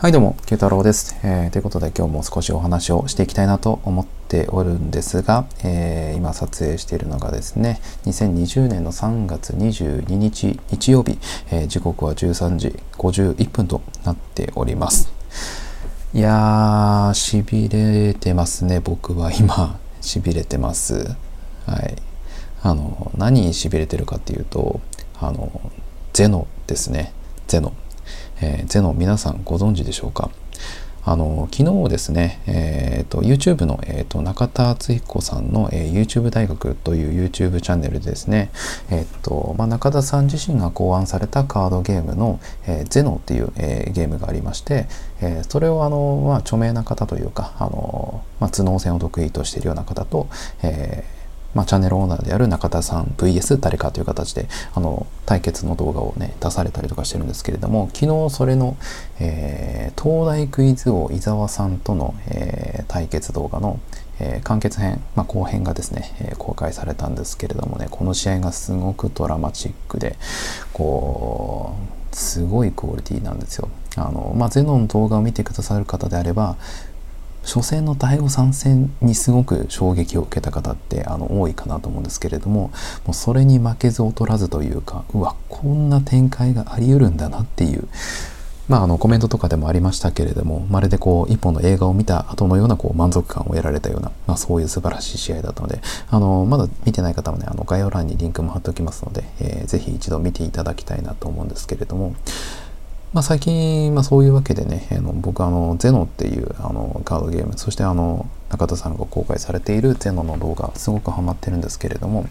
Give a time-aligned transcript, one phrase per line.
[0.00, 1.50] はいどうも、ケ太郎です、えー。
[1.50, 11.18] ということで今日も少しお話をしていきたいなと思っておるんですが、えー、今撮影しているのがですね、2020年の3月22日日曜日、
[11.50, 15.12] えー、時刻は13時51分となっております。
[16.14, 21.16] いやー、痺れてますね、僕は今、 痺れてます。
[21.66, 21.96] はい。
[22.62, 24.80] あの、何に痺れてるかっていうと、
[25.20, 25.50] あの、
[26.12, 27.12] ゼノですね。
[27.48, 27.72] ゼノ。
[28.40, 30.30] えー、ゼノ皆さんご存知でしょうか？
[31.04, 38.50] あの昨日ですね、えーと、YouTube の、えーと、中田敦彦さんの、えー、YouTube 大学という YouTube チャンネルでですね、
[38.90, 44.86] えーとまあ、中田さん自身が考案されたカードゲームの、えー、ゼノっていう、えー、ゲームがありまして、
[45.22, 50.28] えー、それをあの、まあ、著名な方というかあの、まあ、頭脳戦を得意としているような方と、
[50.62, 51.17] えー
[51.54, 58.76] まあ、チャンネルオーナーである中田さん VS 誰かという形であの対決の動画をね出されたりとかしてるんですけれども昨日それの、
[59.18, 63.80] えー、東大クイズ王伊沢さんとの、えー、対決動画の、
[64.20, 70.16] えー、完結編、まあ、後編がですね、えー、公開されたんですけれどもねこの試合がすごくドラマチックで
[70.72, 71.74] こ
[72.12, 73.68] うすごいクオリティなんですよ。
[73.96, 76.56] あのまあ、ゼノの動画を見てくださる方であれば
[77.48, 82.70] 初戦の第5参戦にすごく衝撃を受けた方ってあの多いかなと思うんですけれども
[83.06, 87.88] もうそれに負けず劣らずというかうわこんな展開があり得るんだなっていう。
[88.68, 102.14] まあ、あのコメントとかでもありましたけれどもまるでこう一本の映画を見た後のようなこう満足感を得られたような、まあ、そういう素晴らしい試合だったのであのまだ見てない方はねあの概要欄にリンクも貼っておきますので、えー、ぜひ一度見ていただきたいなと思うんですけれども
[103.12, 112.26] まあ、最近、まあ、そういうわけでね、あの僕あのゼノっていうあのカードゲームそしてあの中田さんが公開されているゼノの動画すごくハマってるんですけれども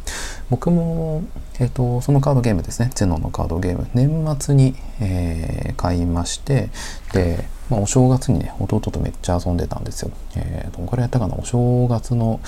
[0.50, 1.24] 僕も、
[1.60, 6.70] えーと、そのカードゲームですねゼノのカードゲーム年末に、えー、買いまして
[7.14, 12.40] で、まあ、お正月にね弟とめっちゃ遊んでたんですよ、えー、どんくらいやったかなお正月の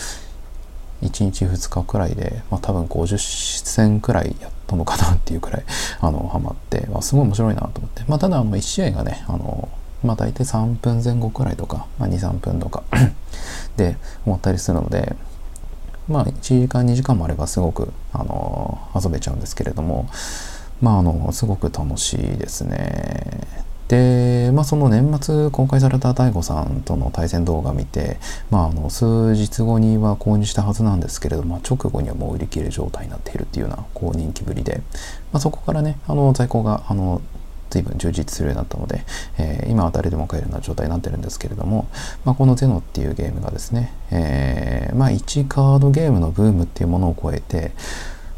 [1.01, 3.17] 1日2日くらいで、まあ、多分50
[3.63, 5.63] 戦くらいやったのかなっていうくらい
[5.99, 9.69] あのハマって、まあ、すごい面白いなと思って、まあ、ただあの1試合がねあの、
[10.03, 12.83] まあ、大体3分前後くらいとか、まあ、23分とか。
[13.77, 15.15] で終わったりするので
[16.07, 20.09] まあ1時間2時間もあればすごくあの遊べちゃうんですけれども
[20.81, 23.68] まああのすごく楽しいですね。
[23.89, 28.17] で、まあ、その年末公開された大悟さんとの対戦動画見て、
[28.51, 34.81] まあ、あの数日後には購入したはずなんですけれども、直後にはもう売り切れ状態になっているっていうようなこう人気ぶりで、
[35.33, 37.21] まあ、そこからねあの在庫があの
[37.71, 39.03] 随分充実するようになったので、
[39.37, 41.87] えー、今は誰でも買えるような状態になってるんですけれども、
[42.25, 47.71] まあ、このゼノっていうゲームがですね、えー、まあ1カードゲームのブームっていうものを超えて、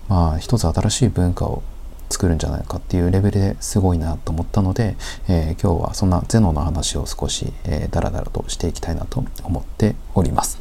[0.08, 1.64] まあ一つ新しい文化を
[2.12, 4.96] 作るんじゃないかっていうレベルですごいなと思ったので、
[5.28, 10.60] えー、今日はそんなゼノの話を少し、えー、ダラダラとしていきたいなと思っております。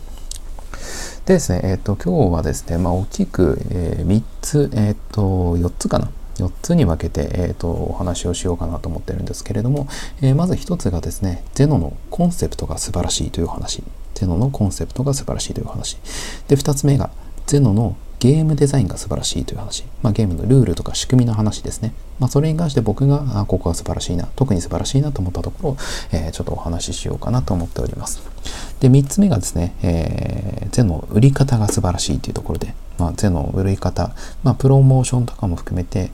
[1.27, 9.87] でですね、えっ、ー、と、今日はですね、まあ、大きく、えー、3つ、えっ、ー、と、4つかな？4つに分けて、えーと、お話をしようかなと思ってるんですけれども、
[10.22, 13.84] えー、まず1つがですね、ゼノのコンセプトが素晴らしいという話。
[14.15, 15.99] ゼノのコンセプトが素晴らしいという話。
[16.49, 17.10] で、2つ目が、
[17.47, 21.94] ゼノのゲームデザインが素晴らしいという話、まあ、ゲームのルールとか仕組みの話ですね。
[22.19, 25.76] まあ、それに関して僕が、あここは素晴らしいな、特に素晴らしいなと思ったところを、
[26.12, 28.22] えー、ちょっとお話ししようかなと思っております。
[28.80, 36.10] で、3つ目がですね、えー、ゼの売り方が素晴らしいというところで、まあ、ゼの売り方、まあ、プロモーションとかも含めて、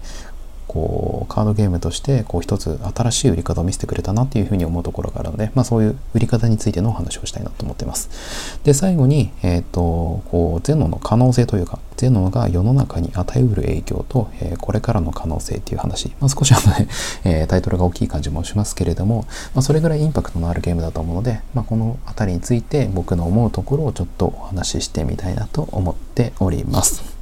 [0.66, 8.60] こうカードゲームとしてこう一つ新しい売り方を見せてくれたなっていうふうに思うところがあるので、まあ、そういう売り方についてのお話をしたいなと思っています。
[8.64, 16.88] で最後に、えーと、こうゼノの可能性というかゼノが世の中に与えうる影響と、えー、これからの可能性っていう話、まあ、少しあのね、
[17.24, 27.16] えー、タイトルが大きい感じもしますけれども、まあ、それぐらいインパクトのあるゲームだと思うので、まあ、この辺りについて僕の思うところをちょっとお話ししてみたいなと思っております。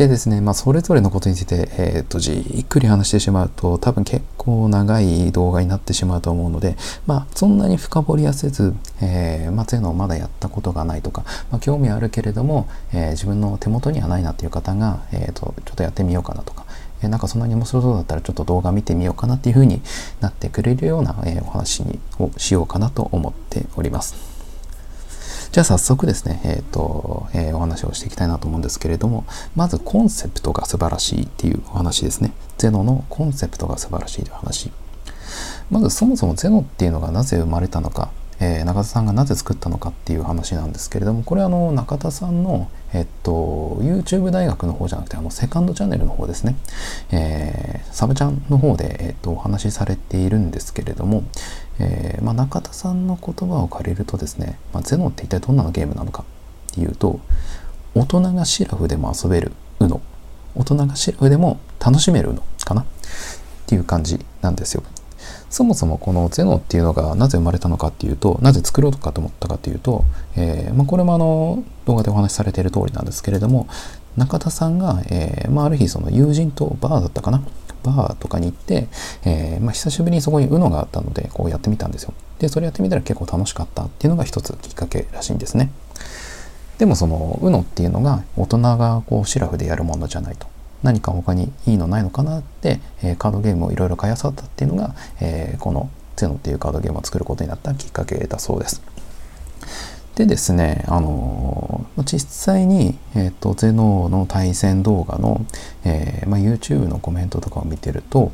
[0.00, 6.74] でですね、まあ、それぞれのことについて、えー、とじっくり話してしまうと多分結構長い動画になってしまうと思うので、
[7.06, 16.64] まあ、そんなに深掘りはせず、えーまあ、そういうのをまだやったことがないとか、まあ、興味はあるけれども、えー、自分の手元にはないなっていう方が、えーと、ちょっとやってみようかなとか、
[17.02, 19.82] え、なんかそんなに面白そうだったらちょっと動画見てみようかなっていうふうに
[20.22, 24.29] なってくれるような、え、お話にをしようかなと思っております。
[25.52, 29.24] じゃあ早速ですね、えっ、ー、と、えー、お話をしていきたいなと思うんですけれども、
[29.56, 32.32] まずコンセプトが素晴らしいっていうお話ですね。
[32.56, 34.70] ゼノのコンセプトが素晴らしいという話。
[35.68, 46.56] まずそもそもゼノっていうのがなぜ生まれたのか、えー、中田さんがなぜ作ったのかっていう話なんですけれどもこれはあの中田さんの、えっと、YouTube 大学の方じゃなくてあのセカンドチャンネルの方ですね、
[47.12, 51.22] えー、サブチャンの方で、えっと、お話しされているんですけれども、
[51.80, 56.24] えーまあ、中田さんの言葉を借りるとですね、まあ、ゼノって一体どんなゲームなのか
[56.72, 57.20] っていうと
[57.94, 60.00] 大人がシラフでも遊べる UNO
[60.54, 62.82] 大人がシラフでも楽しめる UNO かな？
[62.82, 62.84] っ
[63.66, 64.82] ていう感じなんですよ。
[65.48, 70.04] そもそもこのゼノっていうのがなぜ生まれたのかっていうと、なぜ作ろうかと思ったかというと、
[70.36, 73.66] えー、まあ、これもあの動画でお話しされている通りなんですけれども、
[74.16, 77.42] 中田さんが、えー、まあ、ある日その友人とバーだったかな？
[77.82, 78.88] バーとかに行って、
[79.24, 82.14] えー、まあ、久しぶりにそこに UNO があったので、こうやってみたんですよ。
[82.38, 85.70] で、それやってみたら結構楽しかったっていうのが一つきっかけらしいんですね。
[86.78, 90.46] でもその UNO っていうのが大人がこうシラフでやるものじゃないと。
[90.82, 98.82] 何か他にいいのないのかなって、えー、カードゲームをいろいろ買いあさったっていうのが、えー、このゼノっていうカードゲームを作ることになったきっかけだそうです。
[100.20, 105.46] でですね、あのー、実際に、えーと、ゼノの対戦動画の、
[105.84, 108.30] えーまあ、YouTube のコメントとかを見てると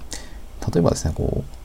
[0.72, 1.56] 例えばですねこう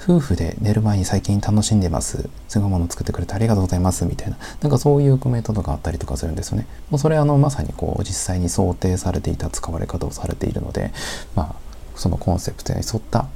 [0.00, 2.28] 夫婦で寝る前に最近楽しんでます。
[2.46, 4.04] すごいもの作ってくれてありがとうございます。
[4.04, 4.36] みたいな。
[4.60, 6.66] なんかそういうコメントとかあったりとかするんですよね。
[6.90, 10.92] もうそれあのまさにこう実際に想定されていた使われ方をされているので、
[11.34, 11.54] まあ
[11.96, 13.26] そのコンセプトに沿った、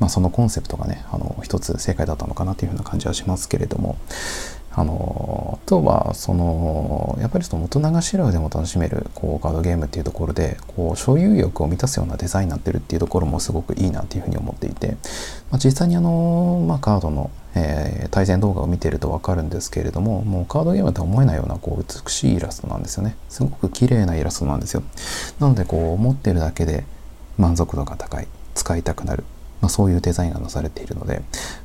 [0.00, 3.96] まあそのコンセプトがね、あの一つ正解だったのかなというふうな感じはしますけれども、
[4.78, 14.96] あのあとはそのやっぱりその大人がシラでも楽しめるこうカードゲームっていうところでこう所有欲を満たすようなデザインになってるっていうところもすごくいいなっていうふうに思っていて、
[15.50, 23.16] まあ、実際にあの、まあ、カードの、えー、対戦動画を見てると分かるんですけれどももうカードゲームとは思えないようなこう美しいイラストなんですよね。
[23.28, 24.84] すごく綺麗なイラストなんですよ。
[25.40, 26.84] なのでこう持ってるだけで
[27.36, 28.28] 満足度が高い。
[28.54, 29.24] 使いたくなる。
[29.60, 31.22] まあ、そういうデザインがなされているので、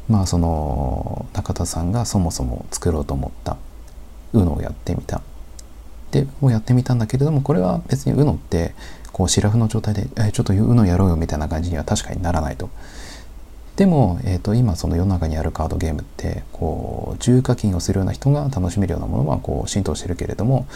[0.09, 3.57] まあ、その中田さんがそもそも作ろうと思った
[4.33, 5.21] UNO をやってみた
[6.11, 8.73] でをやってみたんだけれどもこれは別に UNO って
[9.11, 12.69] こうシラフの状態で「えちょっと UNO やろうよ」みたいな感じには確かにならないと。
[13.75, 20.67] でも、えーと、今その世の中にあるカードゲームってこう重課金をするような人が楽しめるようなものはこう浸透してるけれども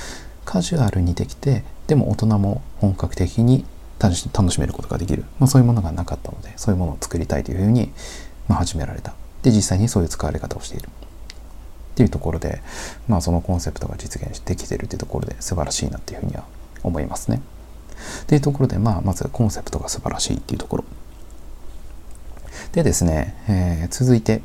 [0.46, 3.66] カジュアルにできてでも大人も本格的に
[4.00, 4.16] 楽
[4.52, 7.92] しめることができる、まあ、そういうものがなかったのでそういうものを作りたいというふうに、
[8.48, 9.14] まあ、始められた
[9.44, 10.90] で実際にそういう使われ方をしているっ
[11.96, 12.62] ていうところで、
[13.08, 16.44] まあ、そのコンセプトが実現できてるっていうところで素晴らしいなっていうふうには
[16.84, 17.42] 思いますね。
[18.24, 20.84] っていうところで、まあ、まずコンセプトが素晴らしいっていうところ
[22.74, 24.44] でですね、えー、続いて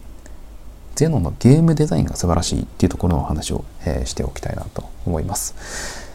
[0.94, 6.11] ゼノのゲームデザインが素晴らしいっていうところのお話を、えー、しておきたいなと思います。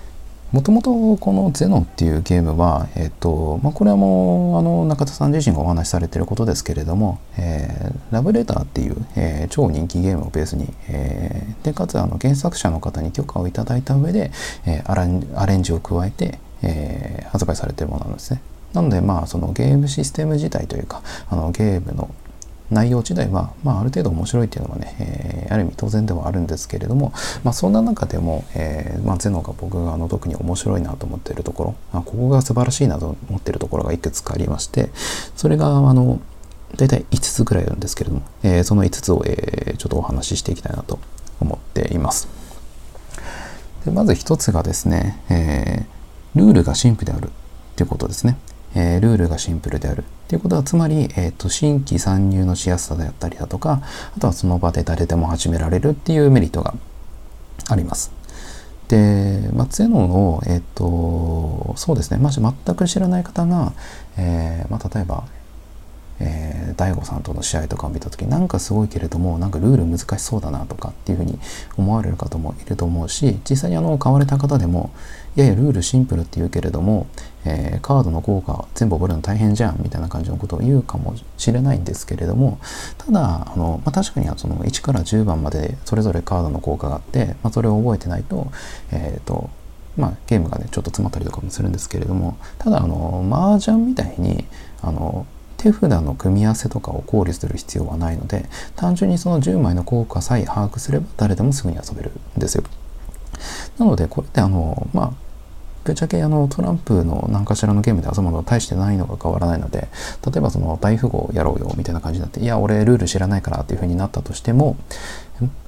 [0.51, 14.31] もともとこのゼノっていうゲームは、えっとまあ、これはもうあの中田さん自身がお話しされてることですけれども、えー、ラブレターっていう、えー、超人気ゲームをベースに、えー、でかつあの原作者の方に許可をいただいた上で、
[14.65, 18.41] えアレンジを加えて、え発売されてるものなんですね。
[18.73, 22.09] なのでまあそのゲームシステム自体というかあのゲームの
[22.69, 34.89] 内容自体は、まあ、ある程度面白いっていうのはね、えー、ある意味当然ではあるんですけれども、まあ、そんな中でも、えーまあ、ゼノが僕があの特に面白いなと思っているところ、あ、ここが素晴らしいなと思っているところがいくつかありまして
[35.35, 36.19] それがあの
[36.75, 40.99] 大体5つぐらいあるんですけれども、えー、その5つを、えー、ちょっとお話ししていきたいなと
[41.39, 42.27] 思っています。
[43.85, 47.31] でまず1つがですね、えー、ルールがシンプルである
[47.77, 48.37] ということですね。
[48.79, 53.81] えー、ルールがシンプルであるっていうことはつまり、えーと、新規参入のしやすさであったりだとか
[54.15, 56.75] あとはその場で誰でも始められるっていうメリットが
[57.69, 58.11] あります。
[58.87, 63.73] で、まあ、ゼノの、えっ、ー、と、そうですね、まず全く知らない方が、
[64.17, 65.25] えー、まあ、例えば、
[66.19, 71.39] えー、大悟さんとの試合とかを見た時なんかすごいけれどもなんかルール難しそうだなとかっていうふうに
[71.77, 74.91] 思われる方もいると思うし実際にあの買われた方でも
[75.35, 77.05] いやいやルールシンプルって言うけれども、
[77.45, 82.59] えー、カードの効果全部覚えるの大変じゃんみたいな感じのことを言うかもしれないんですけれども
[82.97, 88.51] ただあの、まあ、確かにその1から10番までそれぞれカードの効果があって、まあ、それを覚えてないと,、
[88.91, 89.51] えーと
[89.95, 94.45] まあ、ゲームがねちょっと詰まったりとかもするんですけれどもただあの麻雀みたいに
[94.81, 98.45] あの手札の組み合わせとかを考慮する必要はないので
[98.75, 102.63] 単純にその10枚の効果さえ把握すれば誰でもすぐに遊べるんですよ。
[103.77, 105.13] なのでこれってあのまあ
[105.83, 109.87] ぶっちゃけあのトランプの何かしらのゲームで遊ぶのは大してないのが変わらないので
[110.25, 114.75] 例えばその大富豪やろうよみたいな感じになっていや俺ルール知らないからっていう風になったとしても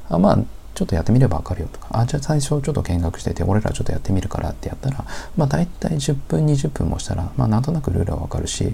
[0.10, 0.40] あまあ
[0.80, 5.04] ちょっとやってみればわかるよとか、あ、じゃあ最初ちょっと見学してて、俺らちょっとやってみるからってやったら、
[5.36, 8.74] まあ大体10分、20分もしたら、まあなんとなくルールはわかるし、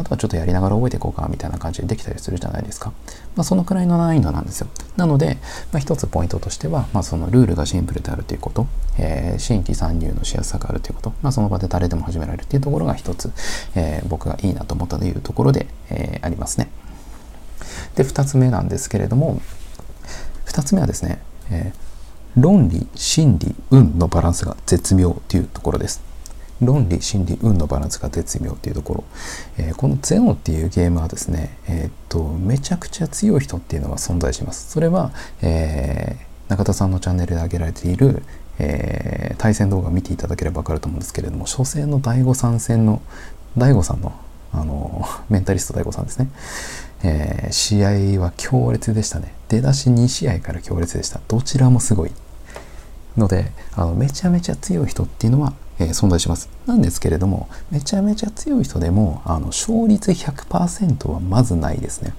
[0.00, 2.92] あとはちょっとやりながら覚えていこうかみたいな感じでできたりするじゃないですか。
[3.34, 4.68] まあ、そのくらいの難易度なんですよ。
[4.96, 5.38] なので、
[5.72, 8.66] まあ、一つポイントとしては、まあ、そのルールがシンプルであるということ、
[8.98, 13.30] えー、新規参入のしやすさがあるということ、まあ、その場で誰でも始められるというところが一つ、
[13.74, 16.70] えー、僕がいいなと思ったというところで、えー、ありますね。
[17.94, 19.40] で、二つ目なんですけれども、
[20.44, 21.72] 二つ目はですね、え
[22.36, 26.02] 論理、心理、運のバランスが絶妙というところです。
[26.60, 29.04] 論理、心理、運のバランスが絶妙っていうところ、
[29.58, 34.70] えー、このゼノっていうゲームはですね、えー、っとめちゃくちゃ強い人っていうのが存在します。
[34.70, 38.22] それは、えー、中田さんのチャンネルで上げられている、
[38.58, 43.02] え対戦動画を見ていただければ分かると思うんですけれども初戦の第5参戦の
[43.58, 44.14] 第5さんの
[44.50, 46.30] あの メンタリスト第5さんですね、
[47.02, 49.34] え試合は強烈でしたね。
[49.48, 51.20] 出だし2試合から強烈でした。
[51.28, 52.12] どちらもすごい。
[53.16, 56.48] のであのめちゃめちゃ強い人っていうのはえー、存在します。
[56.66, 62.14] なんですけれども、めちゃめちゃ強い人でも、あの勝率100%はまずないですね。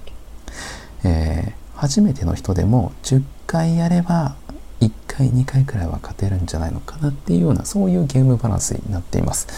[1.04, 4.34] えー、初めての人でも10回やれば
[4.80, 9.48] 1回2回くらいは勝てるんじゃないのかなっていうようなそういうゲームバランスになっています。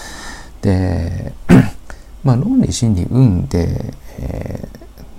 [0.62, 1.32] で、
[2.24, 4.68] まあ論理心理運で、え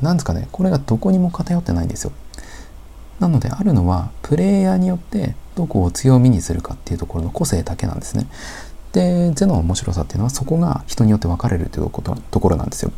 [0.02, 2.12] ー、なんですかねこれがどこにも偏ってないんですよ。
[3.20, 8.26] なのであるのはプレイヤーによってどこを強みにするかっていうところの個性だけなんですね。
[8.94, 12.92] でゼの面白さっていうのはそこが人によって分かれるということところなんですよ。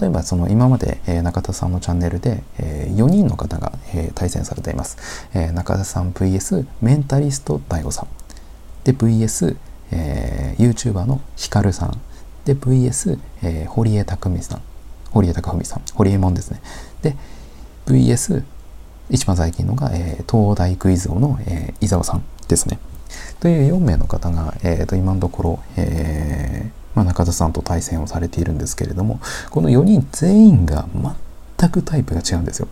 [0.00, 5.28] 例えばその今まで、えー、中田さんのチャンネルで、えー、4人の方が、えー、対戦されています。
[5.34, 8.08] え中田さん VS メンタリスト DAIGO さん。
[8.84, 9.56] で VS、
[9.90, 12.00] え YouTuber のヒカルさん。
[12.44, 14.62] で VS、え堀江匠さん。
[15.10, 15.82] 堀江貴文さん。
[15.94, 16.60] 堀江門ですね。
[17.02, 17.16] で
[17.86, 18.42] VS
[19.10, 22.78] 一番最近のが、え東大クイズ王の、え伊沢さんですね。
[23.40, 30.86] という4名の方が、えー、と今のところ、えーまあ、中田さんと対戦をされているんですけれどもこの4人全員が
[31.58, 32.68] 全くタイプが違うんですよ。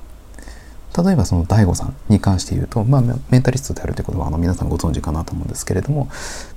[0.94, 6.04] 例えばその DAIGO さんに関して言うと、まあ、メンタリストであるということはあの皆さんご存知かなと思うんですけれども、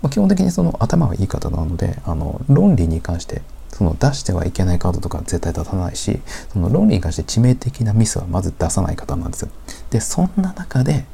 [0.02, 6.20] まあ、基本的にその頭がいい方なのであの論理に関してその出してはいけないカードとか絶対出さないし
[6.52, 9.52] その論理に関して致命的なミスはまず出さない方なんですよ。
[9.90, 11.06] でそんな中で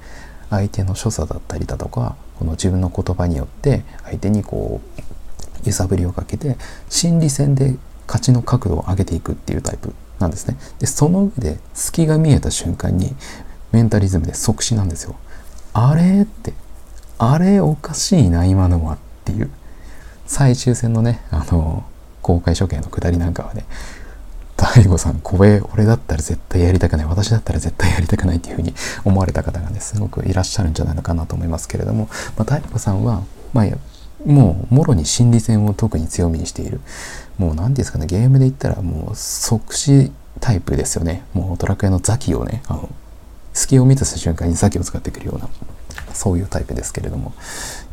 [0.52, 5.02] 相手の所作だったりだとかこの自分の言葉によって相手にこう
[5.66, 6.58] 揺さぶりをかけて
[6.90, 10.58] 心理戦で勝ちの角度を上げていくっていうタイプなんですね。
[10.80, 13.16] でその上で隙が見えた瞬間に
[13.72, 15.16] メンタリズムで即死なんですよ。
[15.74, 16.54] あれって
[17.18, 19.50] あれおかしいな今のはっていう
[20.28, 21.86] 最終戦のねあの
[22.22, 23.66] 公開処刑の下りなんかはね
[24.62, 33.66] 大悟さん怖え俺だったら絶対やりたくない私だったら絶対やりたくないっていうふうに 思われた方がねすごくいらっしゃるんじゃないのかなと思いますけれども、まあ、大悟さんは、まあ、
[34.24, 36.80] もうもろに心理戦を特に強みにしている。
[37.40, 41.24] もう何ですかねゲームで言ったらもう即死タイプですよね。
[41.34, 42.90] もうドラクエのザキをねあの
[43.54, 45.50] 隙を見た瞬間にザキを使ってくるような。
[46.14, 47.34] そういうタイプですけれども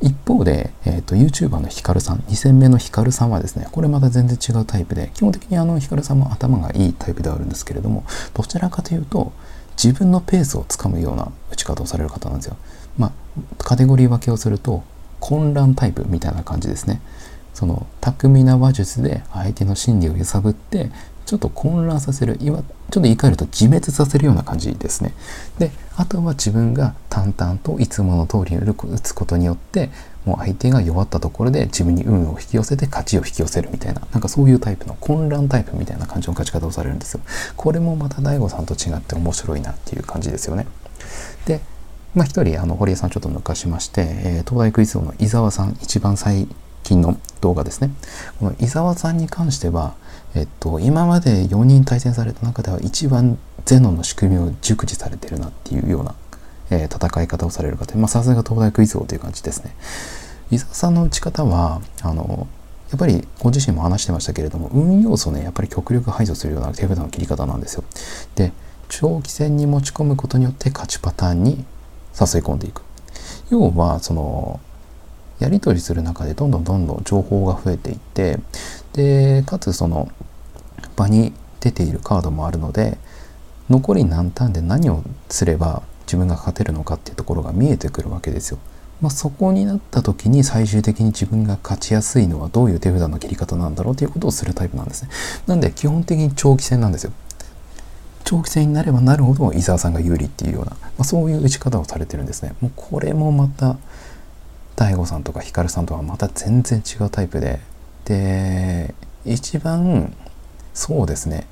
[0.00, 9.32] 一方で、えーと、YouTuber のヒカルさん2戦目のヒカルさんはですねこれまた全然違うタイプで基本的にあのヒカルさんも頭がいいタイプではあるんですけれどもどちらかというと
[9.82, 12.56] 自分のペースをつかむような打ち方をされる方なんですよ。
[12.98, 13.12] まあ、
[13.58, 14.82] カテゴリー分けをすると
[15.20, 17.00] 混乱タイプみたいな感じですね。
[17.54, 20.90] その巧みな話術で相手の心理を揺さぶって
[21.28, 25.12] ちょっと混乱させるいわちょっと言い換えると自滅させるような感じですね。
[25.58, 29.90] であとは自分が淡々といつもの通りに打つことによって
[30.24, 37.20] もう相手が弱ったところで自分に運を引き寄せて勝ちを引き寄せるみたいななんかそういうタイプの混乱タイプみたいな感じの勝ち方をされるんですよ。
[37.58, 40.66] これもまた DAIGO さんと違って面白いなっていう感じですよね。
[41.44, 41.60] で
[42.14, 46.48] まあ一人あの堀江さんちょっと抜かしまして、えー、東大クイズ王の伊沢さん一番最
[46.84, 47.90] 近の動画ですね。
[48.38, 49.94] この伊沢さんに関しては
[50.34, 56.14] えっと、今まで4人対戦された中では一番ゼノの仕組みを熟知されてるなっていうような、
[56.70, 59.74] えー、戦い方をされる方まあさすが東大クイズ王という感じですね。
[60.50, 62.46] 伊沢さんの打ち方はあの
[62.90, 67.84] やっぱりご自身も話してましたけれども運要素ねやっぱり極力排除するような手札の切り方なんですよ。
[68.34, 68.52] で
[68.88, 71.64] 長期戦に持ち込むことによって勝ちパターンに誘い
[72.42, 72.82] 込んでいく。
[73.50, 74.60] 要はその
[75.38, 78.40] やり取りする中でどんどんどんどん情報が増えていって
[78.92, 80.10] でかつその
[80.96, 82.98] 場に出ているカードもあるので
[83.68, 88.58] 残り何ターンで何をすれば自分が勝てるのかっていうところが見えてくるわけですよ。
[89.00, 95.10] まあ、そこになった時に最終的に自分が勝ちやすいのはどういう手札の切り方なんだろうということをするタイプなんですね。
[95.46, 97.12] なんで基本的に長期戦なんですよ。
[98.24, 102.54] 長期戦になればなるほど伊沢さんが有利っていうような、まあ、そういう打ち方をされてるんですね。
[102.60, 103.76] もうこれもまた
[104.74, 107.60] 大悟さんとか光さんとはまた全然違うタイプで
[108.08, 108.94] で
[109.26, 110.14] 一番
[110.72, 111.46] そうですね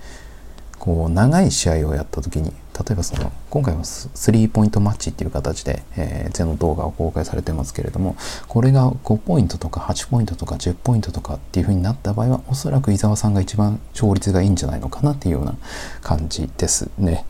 [0.79, 8.17] こう長い試合をやった時に例えばその今回はスリーポイントマッチっていう形で、えー、ゼノ動画を公開されてますけれども
[8.49, 15.57] これが5ポイントとか8ポイントとか10ポイントとかっていう風になった場合はおそらく伊沢さんが一番勝率がいいんじゃないのかなっていうような
[16.03, 17.25] 感じですね。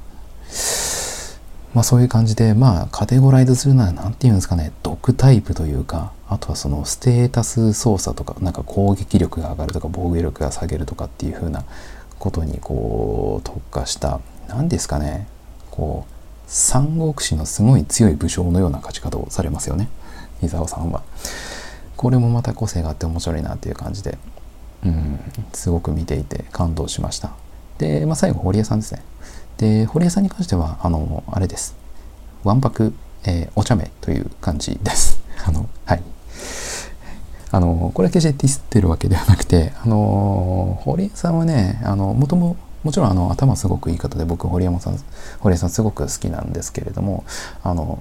[1.77, 11.65] まあそういう感じで、まあカテゴライズするなら何て言うんですかね、毒タイプというか、あとはそのステータス操作とか、なんか攻撃力が上がるとか防御力が下げるとかっていう風な
[12.19, 15.29] ことにこう特化した、何ですかね、
[15.71, 16.13] こう、
[16.47, 19.89] 三国志のすごい強い武将のような勝ち方をされますよね、
[20.43, 21.03] 伊沢さんは。
[21.97, 24.19] これもまた個性があって面白いなっていう感じで、
[24.85, 25.19] うん、
[25.53, 27.33] すごく見ていて感動しました。
[27.79, 29.03] で、まあ最後、堀江さんですね。
[29.59, 31.75] で、堀江さんに関しては、あの、あれです。
[32.45, 32.93] わんぱく、
[33.25, 35.21] えー、お茶目という感じです。
[35.45, 36.03] あの、はい。
[37.51, 44.99] あの、これは決してディスってるわけではなくて、あの、堀江さんはね、あの、もとも、もちろんあの頭すごくいい方で僕堀山さん
[45.41, 47.25] 堀江さんすごく好きなんですけれども
[47.65, 48.01] あの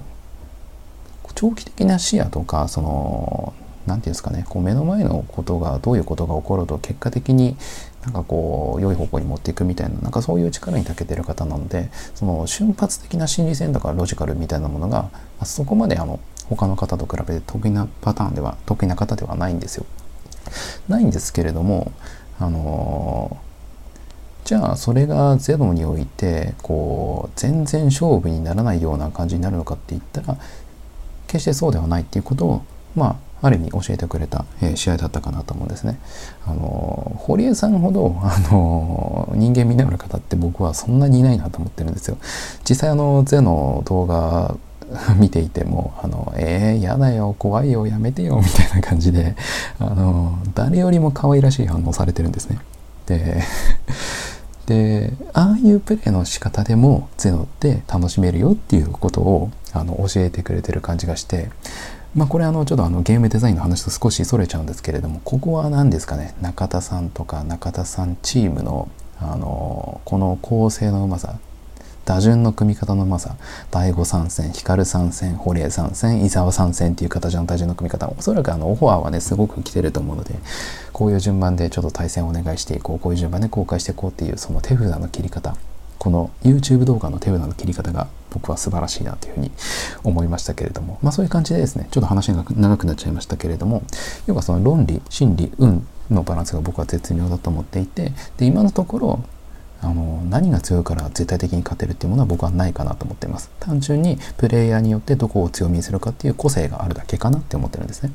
[1.34, 3.52] 長期的な視野とかその
[3.86, 7.56] 何て言うんですかねこう目の前のことがどういうことが起こると結果的に
[8.04, 15.10] なんかこう良い方向に持っていくみたいななんかそういう力に長けてる方なのでその瞬発的な心理戦とかロジカルみたいなものが
[15.40, 19.86] あそこまであの他の方と比べて得意なパターンでは得意な方ではないんですよ。
[20.88, 21.92] ないんですけれども
[22.38, 23.36] あの
[24.44, 30.38] じゃあそれがゼロにおいてこう全然勝負にならないような感じになるのかって言ったら
[31.26, 32.62] 決してそうではないっていうことを
[32.94, 35.98] まあある意味教えてくれた、えー、試合だったかなと思うんですね。
[36.46, 42.16] あの堀江さんほどあの人間味のある方って僕はそんなにいないなと思ってるんですよ。
[42.68, 44.56] 実際あのゼの動画
[45.18, 49.36] 見ていても「あのえー、やだよ怖いよやめてよ」 みたいな感じで
[49.78, 52.58] あの誰よりも可愛らしい反応されてるんですね。
[53.06, 53.42] で
[54.66, 61.50] でああいうプレーの仕方でもゼノって楽しめるよっていうことをあの教えてくれてる感じがして
[62.16, 66.34] まあこれあのちょっとあのゲームデザインの話と少しそれちゃうんですけれどもここは何ですかね？
[66.40, 68.88] 中田さんとか中田さんチームの
[69.20, 71.36] あのこの構成のうまさ
[72.06, 73.36] 打順の組み方のまさ
[73.72, 80.36] 第5参戦光参戦堀江参戦伊沢参戦っていう形の打順の組み方おそらくあのオファーはねすごく来てると思うので
[80.92, 85.56] こういう順番でちょっと対戦をお願いしていこうこういう順番で公開していこうっていうその手札の切り方
[85.98, 89.50] この YouTube 動画の手札の切り方が僕は素晴らしいなというふうに
[90.04, 93.82] 思いましたけれどもまあそういう感じでですねちょっと話が長くなっちゃいましたけれども
[94.28, 99.24] 要はその論理心理運のバランスが僕は絶妙だと思っていてで今のところ
[99.82, 108.12] あの何が強いから絶対的に勝てるっていうものは僕はないかなと思っています単純にプレイヤーによってどこを強みにするかっていう個性があるだけかなって思ってるんですね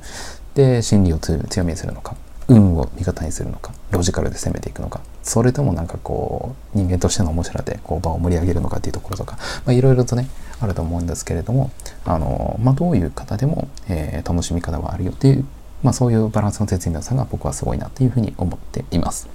[0.55, 2.15] で心理を強みにするのか
[2.47, 9.37] 運を味方にするのかロジカルで攻めていくのかそれともなんかこう人間としての面白さでこう場を盛り上げるのかっていうところとか
[9.71, 10.27] いろいろとね
[10.59, 11.71] あると思うんですけれども
[12.05, 15.45] あの、まあ、どういう方でも、えー、楽しみ方はあるよっていう、
[15.83, 19.29] まあ、そういうバランスの絶妙さが僕はすごいなっていうふうに思っています。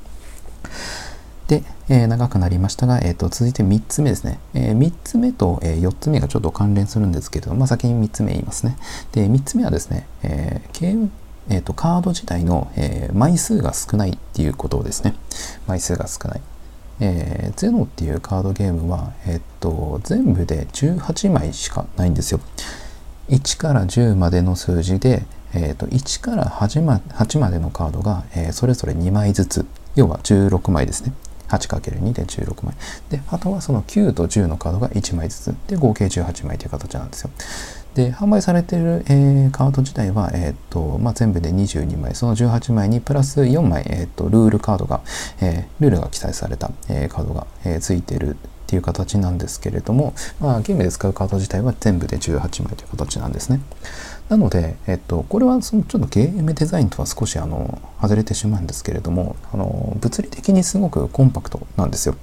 [1.48, 4.40] で、えー、長くなりましたが、えーと、続いて3つ目ですね。
[4.54, 8.76] えー、3つ目と、え、4つ目がちょっと関連するんですけど、まあ、先に3つ目言いますね。
[9.12, 11.11] で、3つ目はですね、え、ゲーム
[11.48, 15.14] えーと、カード自体の、え、枚数が少ないっていうことですね。
[15.66, 16.40] 枚数が少ない。
[16.98, 22.40] えー、ゼノっていうカードゲームは、えっ、ー、と、全部で18枚しかないんですよ。
[23.28, 31.12] 1から10までの数字で、えーと、1から8ま ,8 までのカードが、えー、それぞれ2枚ずつ、要は16枚ですね。
[31.48, 32.74] 8×2 で16枚。
[33.11, 37.30] で、あとはその9と10のカードが1枚ずつで合計18枚という形なんですよ。
[37.94, 45.00] で、販売されている、えー、カード自体は、えー、っと、まあ、全部で22枚、その18枚にプラス4枚、えー、っと、ルールカードが、
[45.40, 53.61] えルールが記載された、えカードが、えついているっていう形なんですけれども、まあ、ゲームで使うカード自体は全部で18枚という形なんですね。
[54.28, 62.16] なので、えっと、これはそのちょっとゲームデザインとは少しあの外れてしまうんですけれどもあの物理的にすごくコンパクトなんですよ。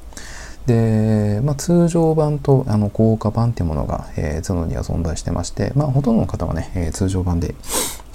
[0.66, 7.56] で、まあ、通常版とあの高価版っていうものが、えー、ゾノには存在してまして、まあ、ほとんどの方はね、えー、通常版で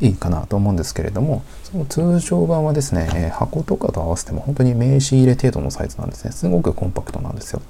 [0.00, 6.32] いいかなと思うんですけれども、その通常版はですね、えー、箱とかと合わせても本当に名刺入れ程度のサイズなんですね。
[6.32, 7.60] すごくコンパクトなんですよ。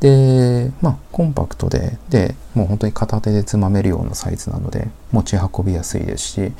[0.00, 6.52] で、まあ、コンパクトで、で、もう本当に片手でつまめるようなサイズなので、持ち運びやすいですし、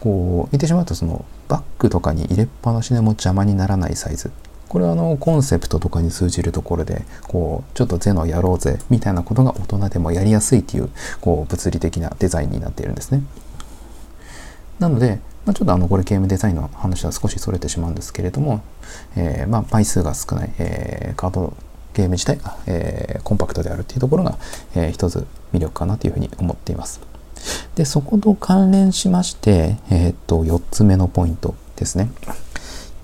[0.00, 4.30] こう、言ってしまうと、その、バッグとかに入れっぱなしでも邪魔にならないサイズ。
[4.68, 13.22] これはあのコンセプトとかに通じるところでこうちょっとゼノやろうぜみたいなことが大人でもやりやすいっていうこう物理的なデザインになっているんですね。
[14.80, 18.62] なのでまあ、ちょっとあのこれゲームデザインの話は少しそれてしまうんですけれども、
[19.14, 21.54] えー、まあ枚数が少ない、えー、カード
[21.94, 24.36] ゲーム自体が、えー、コンパクトであるっていうところが、
[24.74, 27.00] えー、一つ魅力かなというふうに思っています。
[27.76, 32.10] で、そこと関連しまして、えっ、と、4つ目のポイントですね。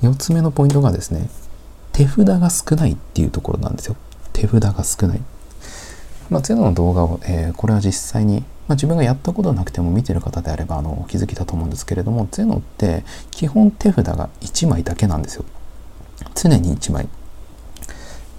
[0.02, 1.28] 4つ目のポイントがですね、
[1.92, 3.96] 手札が少ないっていうところなんですよ。
[4.32, 5.20] 手札が少ない。
[6.30, 15.44] まあ、ゼロの動画を、えー、これは実際に、まあ、自分がやったことなくても見てる方であればあのお気づきだと思うんですけれどもゼノって基本手札が1枚だけなんですよ
[16.36, 17.08] 常に1枚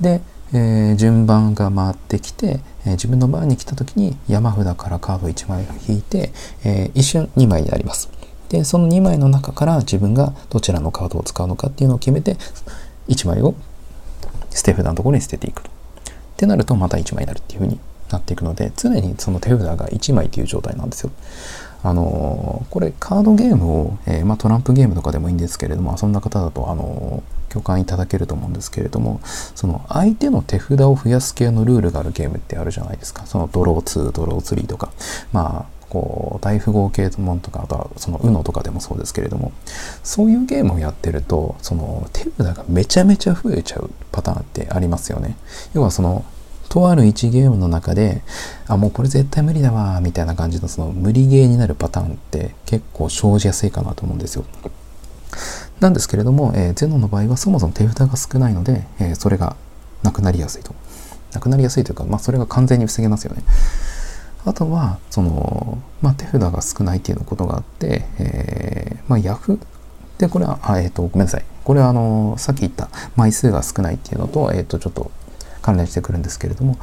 [0.02, 0.22] で、
[0.54, 6.32] えー、順番が回ってきて、えー、自分の番に来た時に山札からカード1枚引いて、
[6.66, 8.10] えー、一瞬2枚になります
[8.50, 12.36] でその2枚の中から自分がどちらのカードを使うのかっていうのを決めて
[13.08, 13.56] 1枚を
[14.50, 15.64] 捨て札のところに捨てていくっ
[16.36, 17.80] てなるとまた1枚になるっていう風に
[18.12, 21.12] なっていくので常にその手札が1枚という状態なんですよ。
[21.84, 29.20] あのこれカードゲームを、え、まあ、トランプゲームとかでもいいんですけれどもそんな方だとあの共感いただけると思うんですけれども
[29.56, 33.26] その相手の手札を増やす系のルールがあるゲームってあるじゃないですか。
[33.26, 34.92] そのドロー2ドロー3とか。
[35.34, 39.52] まあこう大富豪系のものとかあとはその UNO とかでもそうですけれども。
[40.04, 45.36] そういうゲームをやってるとその手札がめちゃめちゃ増えちゃうパターンってありますよね。
[45.74, 46.24] 要はその
[46.70, 48.22] とある1ゲームの中で
[48.66, 54.46] あもうこれ絶対無理だわみたいな感じのその無理ゲーになるパターンって結構生じやすいかなと思うんですよ。
[55.82, 59.58] なんですけれども、えー、ゼノの場合はそもそも手札が少ないので、えー、それが
[60.04, 60.74] なくなりやすいと
[61.34, 63.44] なくなりやすいというか、まあ、それが完全に防げますよね
[64.46, 69.60] あとは、その、まあ、手札が少ないっていうことがあって、えー、まあ、ヤフ
[70.18, 71.46] で、これは、あえっ、ー、と、ごめんなさい。
[71.64, 75.12] これは、あの、さっき言った枚数が少ないっていうのと、えっ、ー、と、ちょっと
[75.62, 76.78] 関連してくるんですけれども、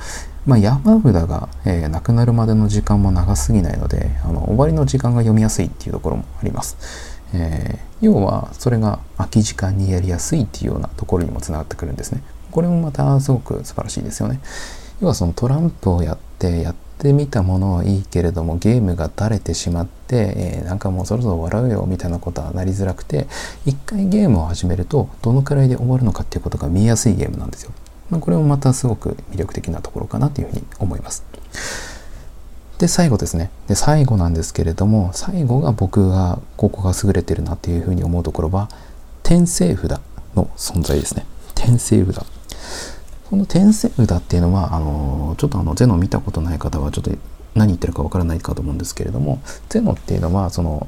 [0.46, 7.17] まあ、山札が、えー、なくなるまでの時間も長すぎないので、あの終わりの時間が読みやすいっていうところもあります。
[7.34, 12.22] えー、要は、それが空き時間にやりやすいっていうようなところにもつながってくるんですね。
[12.50, 14.40] これもまたすごく素晴らしいですよね。
[15.00, 23.28] 要はそのトランプをやってやってみたものはいいけれどもゲームがだれてしまって、えー、なんかもうそろそろ笑うよみたいなことはなりづらくて
[23.64, 27.72] 一回ゲームを始めるとどのくらいで終わるのかっていうことが見えやすいゲームなんですよ。
[28.10, 31.24] まあ、これもまたすごく魅力的なところかなというふうに思います。
[32.78, 33.50] で最後ですね。
[33.66, 38.68] で最後なんですけれども最後が僕がここが優れてるなっていうふうに思うところは
[39.22, 40.00] 天聖札
[40.34, 41.26] の存在ですね。
[41.56, 42.24] 転生札。
[43.28, 47.10] この転生札っていうのはあのちょっとあのゼノ見たことない方はちょっと
[47.54, 50.86] 何言ってるかわからないかと思うんですけれどもゼノっていうのはその、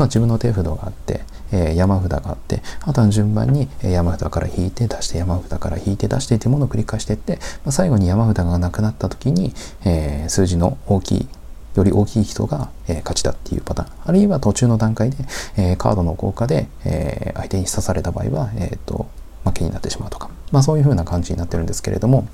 [0.00, 1.20] まあ、自分の手札があって
[1.52, 9.52] えー、山札があってあとは順番に山札から引いて出して山札から引いて出してというものを繰り返していって、まあ、最後に山札がなくなった時に、
[9.84, 11.28] えー、数字の大きい
[11.76, 13.92] より大きい人が、えー、勝ちだっていうパターン。
[14.04, 15.16] あるいは途中の段階で、
[15.56, 19.08] えー、カードの効果で、えー、相手に刺された場合は、えーと、
[19.44, 22.28] 負けになってしまうとか、まあ、そういう風な感じになってるんですけれども、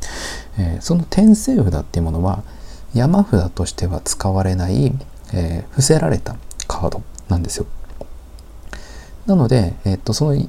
[0.58, 2.42] え、その転生札っていうものは
[2.94, 4.92] 山札としては使われない、
[5.34, 7.02] え、伏せられたカード。
[7.28, 7.66] なんですよ。
[9.26, 10.48] なので、えっと、その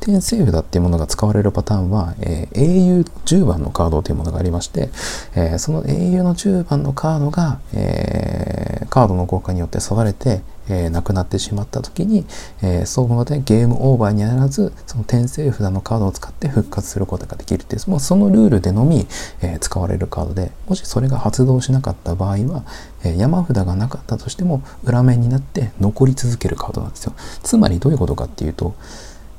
[0.00, 4.90] 転生札っていうものが使われるパターンは、えー、英雄10番のカードというものがありまして、
[5.34, 12.24] えー、その英雄の10番のカードが、えー、カードの効果によって刺されて、えー、なくなってしまった時に、
[12.62, 19.06] えー、そこでゲームオーバーにならずその転生札のカードを使って復活することができるっていうもうそのルールでのみ、
[19.42, 22.64] えー、使われるカードでもしそれが発動しなかった場合は、
[23.04, 27.14] え、山札がなかったとしても裏面になって残り続けるカードなんですよ。
[27.42, 28.74] つまりどういうことかっていうと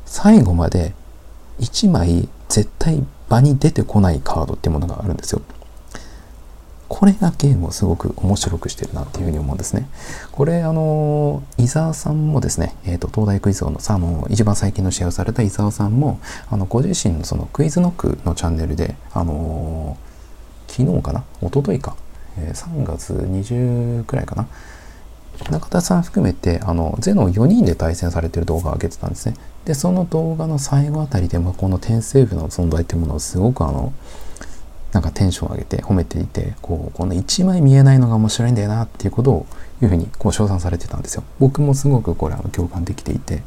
[0.06, 0.94] 最後まで
[1.60, 5.42] 1枚絶対場に出てこないカードっていうものがあるんですよ。
[6.96, 9.86] これがゲームをすごく面白くしてるなっていうふうに思うんですね。
[10.32, 19.98] これ、あの、伊沢さんもですね、えっ、ー、と、東大クイズ王のさ、あの、一番最近の試合をされた伊沢さんも、あの、ご自身のそのクイズノックのチャンネルで、あの
[20.68, 21.98] 昨日かな一昨日か、
[22.38, 24.48] えー、3月20くらいかな。
[25.52, 29.36] 中田さん含めて、あの、ゼノ4人で対戦されてる動画を上げてたんですね。
[29.66, 33.92] で、その動画の最後あたりでも、この転生部の存在っていうものをすごくあの、
[34.96, 39.46] なんかテンションを上げて褒めていてこうこの1枚見えないのが面白いんだよなっていうことを
[39.82, 41.24] いうふうにこう称賛されてたんですよ。
[41.38, 43.44] 僕もすごくこれあの共感できていて。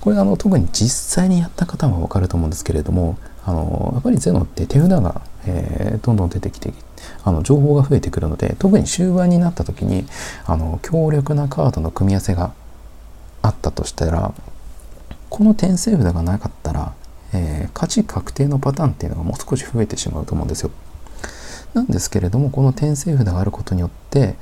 [0.00, 6.72] これあの特に実際にやった方はわかると思うんですけれどもあのやっぱりゼノって手札が、えー、どんどん出てきて
[7.22, 10.06] あの情報が増えてくるので特に終盤になった時に
[10.46, 12.54] あの強力なカードの組み合わせが
[13.42, 14.32] あったとしたら
[15.28, 16.94] この転生札がなかったら
[17.32, 20.70] えー、価値確定のパターンっていうのがもう少し増えてしまうと思うんですよ。
[21.74, 24.34] なんですけれどもこの転生札があることによって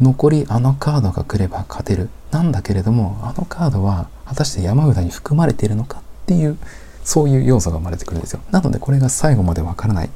[0.00, 2.08] 残りあのカードが来れば勝てる。
[2.30, 6.58] なんだけれどもあのカードは果たして山札に含まれているのかっていう
[7.02, 8.40] そういう要素が生まれてくるんですよ。
[8.50, 10.10] なのでこれが最後までわからない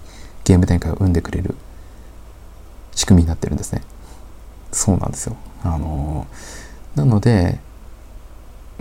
[0.44, 1.54] ゲーム展開を生んでくれる
[2.94, 3.82] 仕組みになってるんですね。
[4.72, 5.36] そうなんですよ。
[5.64, 6.26] あの
[6.94, 7.60] なので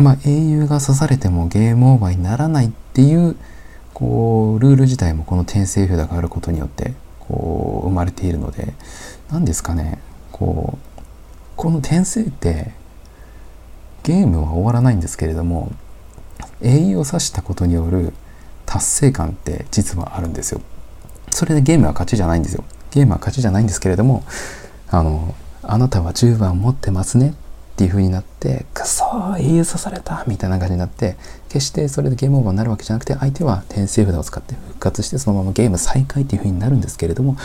[0.02, 3.36] まあ英雄が刺されてもゲームオーバーにならないっていう
[3.94, 8.74] こうルール自体もこの転生札があることによってこう生まれているので
[9.32, 10.00] 何ですかね
[10.32, 11.02] こう
[11.56, 12.72] この転生って
[14.04, 15.72] ゲームは終わらないんですけれども
[16.62, 18.14] 英雄を指したことによる
[18.66, 20.62] 達成感って実はあるんですよ。
[21.30, 22.64] それでゲームは勝ちじゃないんですよ。
[22.92, 24.24] ゲームは勝ちじゃないんですけれども
[24.90, 27.34] あのあなたは10番持ってますね
[27.82, 31.18] っていう風になってくそー英雄刺されたみたいな感じになって
[31.50, 37.38] 決してそれでゲームオーバーになるわけじゃなくて相手は転生札を使って復活してそのままゲーム再開っていう風になるんですけれども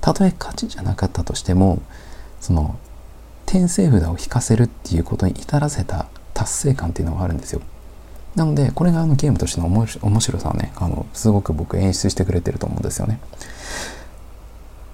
[0.00, 1.80] たとえ勝ちじゃなかったとしても
[2.40, 2.76] その
[3.46, 7.62] 転生札を引かせるっていうことに至らせた達成感っていうのがあるんですよ。
[8.34, 13.20] なのでこれがあのゲームとしての面白さをねあのすごく僕演出してくれてると思うんですよね。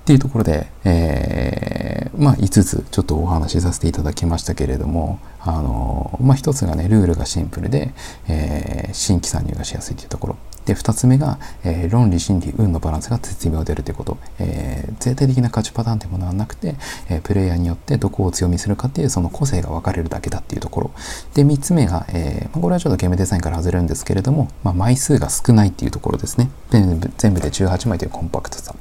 [0.02, 7.94] っていうところで、えー、まあ5つちょっとお話しさせていただきましたけれども、あのまあ1つがね、ルールがシンプルで、
[8.28, 10.36] えー、新規参入がしやすいというところ。
[10.64, 14.18] で、2つ目が、えー、論理、心理、運のバランスが絶妙であるということ。
[14.38, 16.76] えー、絶対的な勝ちパターンというものはなくて、
[17.08, 20.90] えー、プレイヤーによってどこを強みするかっていうその個性が分かれるだけだっていうところ。
[21.34, 26.50] で、3つ目が、えー、これはちょっとゲームデザインから外れるんですけれども、まあ、枚数が少ないっていうところですね。
[26.70, 28.74] 全部で18枚というコンパクトさ。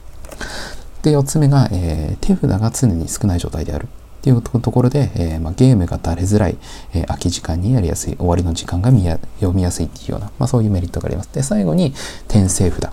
[1.03, 3.87] で、4つ目が、えー、手札が常に少ない状態である。
[4.21, 6.57] っていうところで、えー、まあ、ゲームが垂れづらい、
[6.93, 11.33] えー、空き時間にやりやすい、終わりの時間が見や読みやすいっていうような、まあ、そういうメリットがあります。
[11.33, 11.93] で、最後に
[12.27, 12.91] 転生札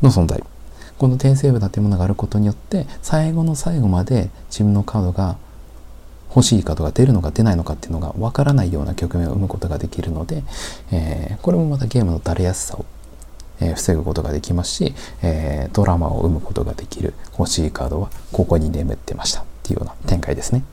[0.00, 0.42] の存在。
[0.98, 5.36] この転生札っていうものがあることによって、最後の最後まで自分のカードが
[6.28, 10.44] 欲しいカードが出るのか出ないのかっていうのがわからないような局面を生むことができるので、
[10.92, 12.86] えー、これもまたゲームの垂れやすさを
[13.62, 20.64] え防ぐことができますし、えドラマを生むことができる欲しいカードはここに眠ってましたっていうような展開ですね。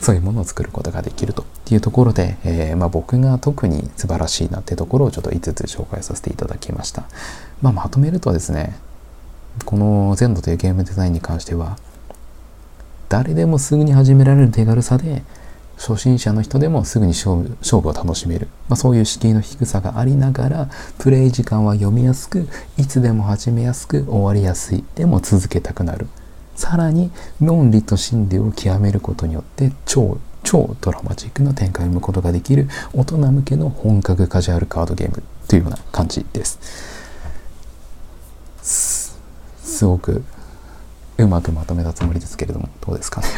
[0.00, 7.04] そういうものを作ることができるというところで、えー、まあ、僕が特に素晴らしいなってところをちょっと5つ紹介させていただきました。
[7.60, 8.78] まあ、まとめるとですね、
[9.64, 11.78] このゼンドというゲームデザインに関しては、
[13.08, 15.24] 誰でもすぐに始められる手軽さで、
[15.78, 26.08] 初心者の人でもすぐに勝負勝負を楽しめる、まあ、そういう敷居の低さがありながらプレイ時間は読みやすくいつでも始めやすく終わりやすいでも続けたくなる。
[26.56, 36.58] さらに論理と心理を極めることによって超超ドラマチックな展開を生むことができる大人向けの本格カジュアルカードゲームというような感じです。
[39.62, 40.24] すごく
[41.18, 43.28] うまくまとめたつもりですけれどもどうですかね。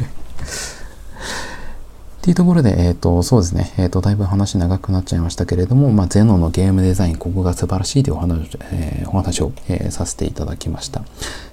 [2.20, 11.02] っていうところで、えっ、ー、と、そうですね、えっ、ー、と、だいぶ話長くなっちゃいましたけれども、まあ、ゼノのゲームデザイン、ここが素晴らしいというお話,、えー、お話を、えー、させていただきました。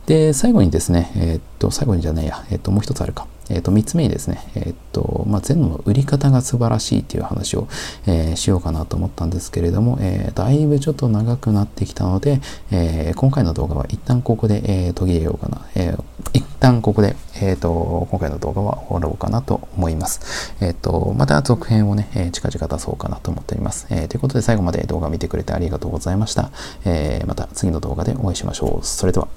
[0.07, 3.27] で、最後にですね、えっ、と、最後にじゃないや、えっ、と、もう一つあるか。
[3.49, 7.67] えっ、と、三つ目にですね、えっ、と、まあ、ゼノの売り方が素晴らしいっていう話を、
[8.05, 12.39] えしようかなと思ったんですけれども、えだいぶちょっと長くなってきたので、
[12.71, 15.65] え今回の動画は一旦ここで、え途切れようかな。
[15.75, 15.93] え
[16.31, 20.55] 一旦ここで、えっ、と、今回の動画は終わろうかなと思います。
[20.61, 23.87] えっ、と、また続編をね、え、近々出そうかなと思っております。
[23.89, 26.49] えということで最後まで動画見てくれてありがとうございました。
[26.85, 28.85] えまた次の動画でお会いしましょう。
[28.85, 29.27] それでは。